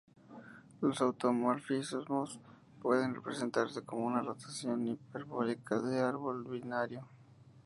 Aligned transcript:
Los 0.81 0.99
automorfismos 1.01 2.39
pueden 2.81 3.13
representarse 3.13 3.83
como 3.83 4.07
una 4.07 4.23
rotación 4.23 4.87
hiperbólica 4.87 5.79
del 5.79 6.03
árbol 6.03 6.43
binario. 6.49 7.07